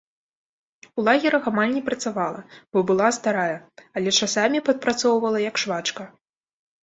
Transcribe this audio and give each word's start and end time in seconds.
У 0.99 1.03
лагерах 1.07 1.43
амаль 1.51 1.73
не 1.75 1.81
працавала, 1.89 2.39
бо 2.77 2.83
была 2.91 3.09
старая, 3.19 3.53
але 4.01 4.09
часамі 4.29 4.63
падпрацоўвала 4.69 5.39
як 5.49 5.55
швачка. 5.65 6.03